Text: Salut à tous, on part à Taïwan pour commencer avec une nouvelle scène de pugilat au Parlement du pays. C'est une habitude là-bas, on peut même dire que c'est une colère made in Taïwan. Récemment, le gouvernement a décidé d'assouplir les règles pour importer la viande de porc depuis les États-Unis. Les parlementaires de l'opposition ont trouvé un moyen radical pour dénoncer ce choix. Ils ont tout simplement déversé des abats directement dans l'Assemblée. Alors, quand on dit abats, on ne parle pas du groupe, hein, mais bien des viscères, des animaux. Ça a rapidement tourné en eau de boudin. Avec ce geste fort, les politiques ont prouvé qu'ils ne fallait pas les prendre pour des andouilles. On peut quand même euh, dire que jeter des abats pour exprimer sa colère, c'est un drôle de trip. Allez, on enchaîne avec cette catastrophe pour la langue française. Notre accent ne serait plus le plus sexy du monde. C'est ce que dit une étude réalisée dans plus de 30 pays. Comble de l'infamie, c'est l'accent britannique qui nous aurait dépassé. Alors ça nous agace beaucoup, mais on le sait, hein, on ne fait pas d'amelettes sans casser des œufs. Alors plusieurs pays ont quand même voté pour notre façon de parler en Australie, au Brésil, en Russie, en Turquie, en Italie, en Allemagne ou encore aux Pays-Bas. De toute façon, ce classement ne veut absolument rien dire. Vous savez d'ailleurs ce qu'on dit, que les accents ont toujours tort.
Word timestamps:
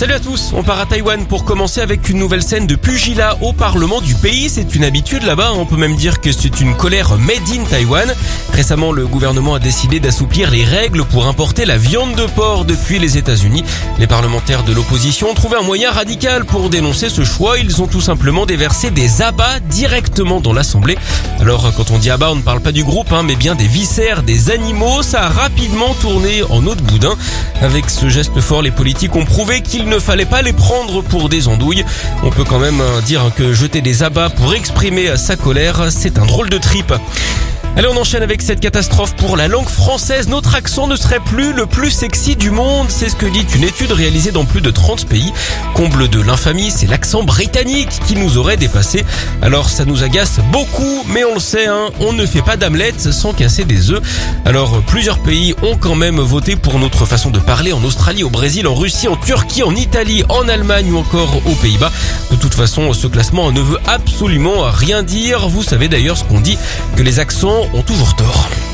Salut 0.00 0.14
à 0.14 0.18
tous, 0.18 0.54
on 0.54 0.62
part 0.62 0.80
à 0.80 0.86
Taïwan 0.86 1.26
pour 1.26 1.44
commencer 1.44 1.82
avec 1.82 2.08
une 2.08 2.16
nouvelle 2.16 2.42
scène 2.42 2.66
de 2.66 2.74
pugilat 2.74 3.36
au 3.42 3.52
Parlement 3.52 4.00
du 4.00 4.14
pays. 4.14 4.48
C'est 4.48 4.74
une 4.74 4.82
habitude 4.82 5.24
là-bas, 5.24 5.52
on 5.52 5.66
peut 5.66 5.76
même 5.76 5.94
dire 5.94 6.22
que 6.22 6.32
c'est 6.32 6.62
une 6.62 6.74
colère 6.74 7.18
made 7.18 7.46
in 7.52 7.64
Taïwan. 7.64 8.08
Récemment, 8.60 8.92
le 8.92 9.06
gouvernement 9.06 9.54
a 9.54 9.58
décidé 9.58 10.00
d'assouplir 10.00 10.50
les 10.50 10.64
règles 10.64 11.06
pour 11.06 11.26
importer 11.26 11.64
la 11.64 11.78
viande 11.78 12.14
de 12.14 12.26
porc 12.26 12.66
depuis 12.66 12.98
les 12.98 13.16
États-Unis. 13.16 13.64
Les 13.98 14.06
parlementaires 14.06 14.64
de 14.64 14.74
l'opposition 14.74 15.30
ont 15.30 15.34
trouvé 15.34 15.56
un 15.56 15.62
moyen 15.62 15.90
radical 15.90 16.44
pour 16.44 16.68
dénoncer 16.68 17.08
ce 17.08 17.24
choix. 17.24 17.58
Ils 17.58 17.80
ont 17.80 17.86
tout 17.86 18.02
simplement 18.02 18.44
déversé 18.44 18.90
des 18.90 19.22
abats 19.22 19.60
directement 19.60 20.42
dans 20.42 20.52
l'Assemblée. 20.52 20.98
Alors, 21.40 21.72
quand 21.74 21.90
on 21.90 21.96
dit 21.96 22.10
abats, 22.10 22.32
on 22.32 22.36
ne 22.36 22.42
parle 22.42 22.60
pas 22.60 22.70
du 22.70 22.84
groupe, 22.84 23.10
hein, 23.14 23.22
mais 23.22 23.34
bien 23.34 23.54
des 23.54 23.66
viscères, 23.66 24.22
des 24.22 24.50
animaux. 24.50 25.02
Ça 25.02 25.22
a 25.22 25.28
rapidement 25.30 25.94
tourné 25.94 26.42
en 26.50 26.66
eau 26.66 26.74
de 26.74 26.82
boudin. 26.82 27.16
Avec 27.62 27.88
ce 27.88 28.10
geste 28.10 28.42
fort, 28.42 28.60
les 28.60 28.70
politiques 28.70 29.16
ont 29.16 29.24
prouvé 29.24 29.62
qu'ils 29.62 29.88
ne 29.88 29.98
fallait 29.98 30.26
pas 30.26 30.42
les 30.42 30.52
prendre 30.52 31.00
pour 31.00 31.30
des 31.30 31.48
andouilles. 31.48 31.86
On 32.22 32.28
peut 32.28 32.44
quand 32.44 32.58
même 32.58 32.82
euh, 32.82 33.00
dire 33.00 33.22
que 33.34 33.54
jeter 33.54 33.80
des 33.80 34.02
abats 34.02 34.28
pour 34.28 34.52
exprimer 34.52 35.16
sa 35.16 35.36
colère, 35.36 35.86
c'est 35.88 36.18
un 36.18 36.26
drôle 36.26 36.50
de 36.50 36.58
trip. 36.58 36.92
Allez, 37.76 37.86
on 37.86 37.96
enchaîne 37.96 38.22
avec 38.22 38.42
cette 38.42 38.58
catastrophe 38.58 39.14
pour 39.14 39.36
la 39.36 39.46
langue 39.46 39.68
française. 39.68 40.28
Notre 40.28 40.56
accent 40.56 40.88
ne 40.88 40.96
serait 40.96 41.20
plus 41.20 41.52
le 41.52 41.66
plus 41.66 41.90
sexy 41.90 42.34
du 42.34 42.50
monde. 42.50 42.88
C'est 42.90 43.08
ce 43.08 43.14
que 43.14 43.26
dit 43.26 43.46
une 43.54 43.62
étude 43.62 43.92
réalisée 43.92 44.32
dans 44.32 44.44
plus 44.44 44.60
de 44.60 44.70
30 44.70 45.06
pays. 45.06 45.32
Comble 45.74 46.08
de 46.08 46.20
l'infamie, 46.20 46.70
c'est 46.70 46.88
l'accent 46.88 47.22
britannique 47.22 47.88
qui 48.06 48.16
nous 48.16 48.38
aurait 48.38 48.56
dépassé. 48.56 49.04
Alors 49.40 49.70
ça 49.70 49.84
nous 49.84 50.02
agace 50.02 50.40
beaucoup, 50.50 51.04
mais 51.08 51.24
on 51.24 51.34
le 51.34 51.40
sait, 51.40 51.68
hein, 51.68 51.90
on 52.00 52.12
ne 52.12 52.26
fait 52.26 52.42
pas 52.42 52.56
d'amelettes 52.56 53.12
sans 53.12 53.32
casser 53.32 53.64
des 53.64 53.92
œufs. 53.92 54.02
Alors 54.44 54.82
plusieurs 54.82 55.20
pays 55.20 55.54
ont 55.62 55.76
quand 55.76 55.94
même 55.94 56.18
voté 56.18 56.56
pour 56.56 56.78
notre 56.80 57.06
façon 57.06 57.30
de 57.30 57.38
parler 57.38 57.72
en 57.72 57.82
Australie, 57.84 58.24
au 58.24 58.30
Brésil, 58.30 58.66
en 58.66 58.74
Russie, 58.74 59.06
en 59.06 59.16
Turquie, 59.16 59.62
en 59.62 59.76
Italie, 59.76 60.24
en 60.28 60.48
Allemagne 60.48 60.90
ou 60.92 60.98
encore 60.98 61.40
aux 61.46 61.54
Pays-Bas. 61.54 61.92
De 62.32 62.36
toute 62.36 62.54
façon, 62.54 62.92
ce 62.92 63.06
classement 63.06 63.52
ne 63.52 63.60
veut 63.60 63.78
absolument 63.86 64.64
rien 64.70 65.02
dire. 65.04 65.48
Vous 65.48 65.62
savez 65.62 65.88
d'ailleurs 65.88 66.18
ce 66.18 66.24
qu'on 66.24 66.40
dit, 66.40 66.58
que 66.96 67.02
les 67.02 67.20
accents 67.20 67.59
ont 67.74 67.82
toujours 67.82 68.14
tort. 68.16 68.69